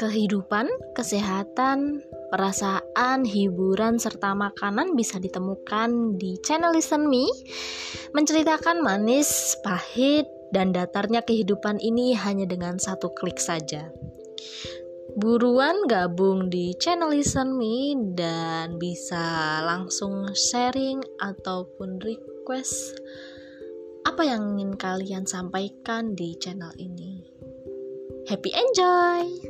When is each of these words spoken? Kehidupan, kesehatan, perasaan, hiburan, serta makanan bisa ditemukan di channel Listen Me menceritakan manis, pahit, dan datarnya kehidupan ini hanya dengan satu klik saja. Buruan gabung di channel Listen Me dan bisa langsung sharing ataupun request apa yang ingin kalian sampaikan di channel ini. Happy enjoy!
Kehidupan, 0.00 0.96
kesehatan, 0.96 2.00
perasaan, 2.32 3.20
hiburan, 3.20 4.00
serta 4.00 4.32
makanan 4.32 4.96
bisa 4.96 5.20
ditemukan 5.20 6.16
di 6.16 6.40
channel 6.40 6.72
Listen 6.72 7.04
Me 7.04 7.28
menceritakan 8.16 8.80
manis, 8.80 9.60
pahit, 9.60 10.24
dan 10.56 10.72
datarnya 10.72 11.20
kehidupan 11.20 11.76
ini 11.84 12.16
hanya 12.16 12.48
dengan 12.48 12.80
satu 12.80 13.12
klik 13.12 13.36
saja. 13.36 13.92
Buruan 15.20 15.84
gabung 15.84 16.48
di 16.48 16.72
channel 16.80 17.12
Listen 17.12 17.60
Me 17.60 17.92
dan 18.16 18.80
bisa 18.80 19.60
langsung 19.68 20.32
sharing 20.32 21.04
ataupun 21.20 22.00
request 22.00 22.96
apa 24.08 24.24
yang 24.24 24.56
ingin 24.56 24.80
kalian 24.80 25.28
sampaikan 25.28 26.16
di 26.16 26.40
channel 26.40 26.72
ini. 26.80 27.20
Happy 28.32 28.48
enjoy! 28.48 29.49